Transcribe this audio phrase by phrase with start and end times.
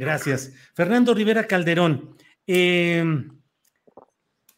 [0.00, 0.54] Gracias.
[0.72, 3.04] Fernando Rivera Calderón, eh,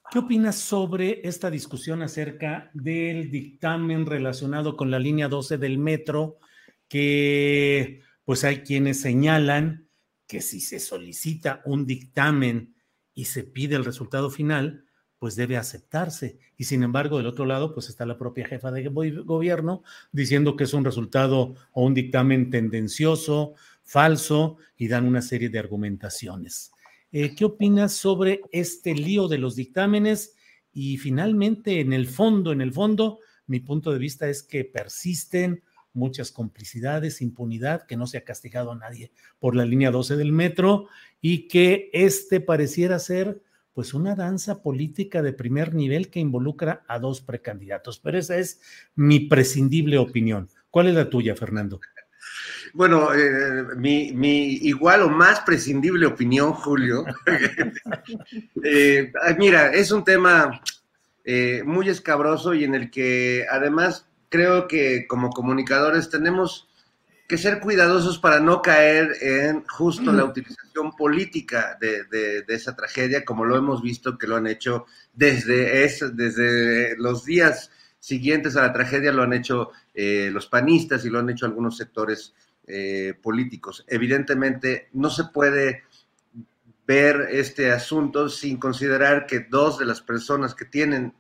[0.09, 6.39] ¿qué opinas sobre esta discusión acerca del dictamen relacionado con la línea 12 del metro?
[6.87, 9.89] Que pues hay quienes señalan
[10.29, 12.77] que si se solicita un dictamen
[13.13, 14.85] y se pide el resultado final,
[15.19, 16.39] pues debe aceptarse.
[16.57, 19.83] Y sin embargo, del otro lado, pues está la propia jefa de gobierno
[20.13, 25.59] diciendo que es un resultado o un dictamen tendencioso, falso, y dan una serie de
[25.59, 26.73] argumentaciones.
[27.13, 30.35] Eh, ¿Qué opinas sobre este lío de los dictámenes?
[30.73, 35.63] Y finalmente, en el fondo, en el fondo, mi punto de vista es que persisten
[35.93, 40.33] muchas complicidades, impunidad, que no se ha castigado a nadie por la línea 12 del
[40.33, 40.89] metro
[41.21, 43.43] y que este pareciera ser
[43.75, 47.99] pues una danza política de primer nivel que involucra a dos precandidatos.
[47.99, 48.61] Pero esa es
[48.95, 50.49] mi prescindible opinión.
[50.71, 51.81] ¿Cuál es la tuya, Fernando?
[52.75, 57.05] Bueno, eh, mi, igual o más prescindible opinión, Julio.
[58.65, 60.61] Eh, mira, es un tema
[61.25, 66.69] eh, muy escabroso y en el que además creo que como comunicadores tenemos
[67.29, 73.45] que ser cuidadosos para no caer en justo la utilización política de, esa tragedia, como
[73.45, 77.71] lo hemos visto que lo han hecho desde, desde los días
[78.03, 82.35] siguientes a la tragedia, lo han hecho los panistas y lo han hecho algunos sectores
[82.65, 83.85] eh, políticos.
[83.89, 85.83] Evidentemente, no se puede
[86.87, 91.13] ver este asunto sin considerar que dos de las personas que tienen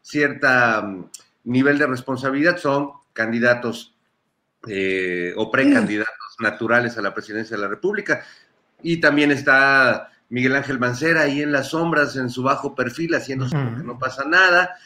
[0.00, 1.10] cierta mm,
[1.44, 3.94] nivel de responsabilidad son candidatos
[4.66, 8.24] eh, o precandidatos naturales a la presidencia de la República.
[8.82, 13.50] Y también está Miguel Ángel Mancera ahí en las sombras, en su bajo perfil, haciendo
[13.50, 13.54] que
[13.84, 14.76] no pasa nada.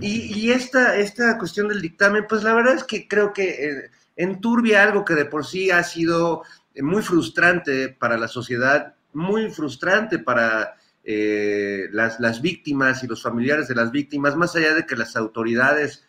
[0.00, 4.82] Y, esta, esta cuestión del dictamen, pues la verdad es que creo que eh, enturbia
[4.82, 6.42] algo que de por sí ha sido
[6.74, 13.66] eh, muy frustrante para la sociedad, muy frustrante para eh, las, víctimas y los familiares
[13.66, 16.04] de las víctimas, más allá de que las autoridades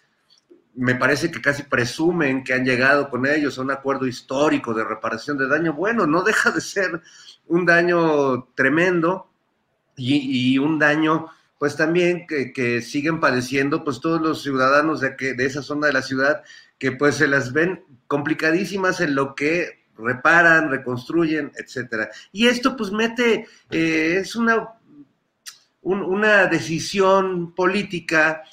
[0.76, 4.84] me parece que casi presumen que han llegado con ellos a un acuerdo histórico de
[4.84, 5.74] reparación de daño.
[5.74, 7.02] Bueno, no deja de ser
[7.48, 9.30] un daño tremendo
[9.96, 11.28] y, un daño
[11.60, 15.94] pues también que, siguen padeciendo pues todos los ciudadanos de, que, de esa zona de
[15.94, 16.42] la ciudad
[16.80, 22.10] que pues se las ven complicadísimas en lo que reparan, reconstruyen, etcétera.
[22.32, 24.70] Y esto pues mete, eh, es una,
[25.82, 28.44] una decisión política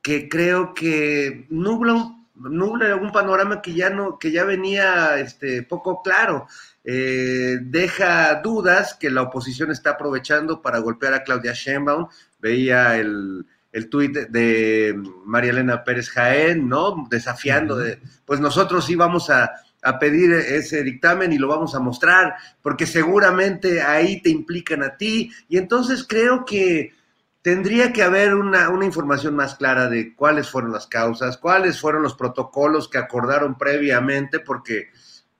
[0.00, 2.16] que creo que nubla,
[2.50, 6.46] nubla un panorama que ya no, que ya venía este, poco claro.
[6.84, 12.08] Eh, deja dudas que la oposición está aprovechando para golpear a Claudia Sheinbaum.
[12.40, 14.94] Veía el, el tuit de
[15.24, 17.06] María Elena Pérez Jaén, ¿no?
[17.10, 19.52] Desafiando de, pues nosotros sí vamos a,
[19.98, 25.32] pedir ese dictamen y lo vamos a mostrar, porque seguramente ahí te implican a ti.
[25.48, 26.92] Y entonces creo que
[27.42, 32.14] tendría que haber una, información más clara de cuáles fueron las causas, cuáles fueron los
[32.14, 34.90] protocolos que acordaron previamente, porque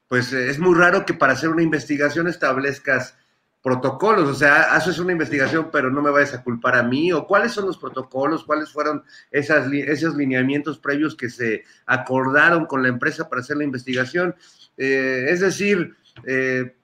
[0.08, 3.16] pues es muy raro que para hacer una investigación establezcas
[3.62, 7.24] protocolos, o sea, haces una investigación, pero no me vayas a culpar a mí, o
[7.26, 12.88] cuáles son los protocolos, cuáles fueron esas, esos lineamientos previos que se acordaron con la
[12.88, 14.34] empresa para hacer la investigación.
[14.76, 15.94] Eh, es decir,
[16.26, 16.74] eh,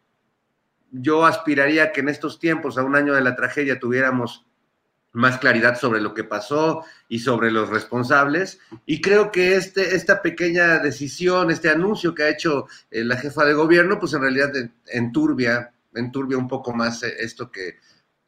[0.92, 4.47] yo aspiraría que en estos tiempos, a un año de la tragedia, tuviéramos
[5.12, 8.60] más claridad sobre lo que pasó y sobre los responsables.
[8.86, 13.44] Y creo que este, esta pequeña decisión, este anuncio que ha hecho eh, la jefa
[13.44, 14.52] de gobierno, pues en realidad
[14.86, 17.78] enturbia enturbia un poco más eh, esto que,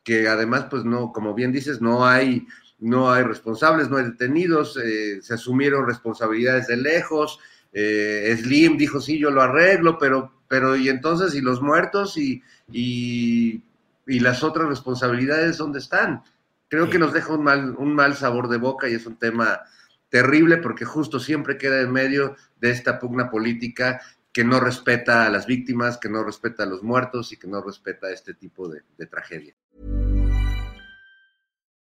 [0.02, 2.46] que además, pues no, como bien dices, no hay,
[2.78, 7.38] no hay responsables, no hay detenidos, eh, se asumieron responsabilidades de lejos.
[7.72, 12.42] Slim dijo, sí, yo lo arreglo, pero, pero y entonces, ¿y los muertos y,
[12.72, 13.62] y,
[14.08, 16.24] y las otras responsabilidades dónde están?
[16.70, 19.62] Creo que nos deja un mal, un mal sabor de boca y es un tema
[20.08, 24.00] terrible porque justo siempre queda en medio de esta pugna política
[24.32, 27.60] que no respeta a las víctimas, que no respeta a los muertos y que no
[27.60, 29.52] respeta este tipo de, de tragedia.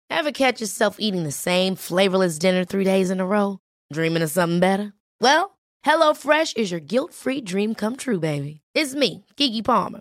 [0.08, 3.58] Ever catch yourself eating the same flavorless dinner three days in a row?
[3.93, 4.94] Dreaming of something better?
[5.20, 8.62] Well, HelloFresh is your guilt-free dream come true, baby.
[8.75, 10.00] It's me, Kiki Palmer.